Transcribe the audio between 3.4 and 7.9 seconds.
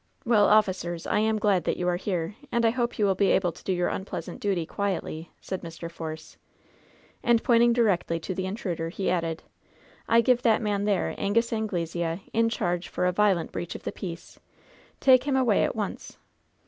to do your unpleasant duty quietly," said Mr. Force. And pointing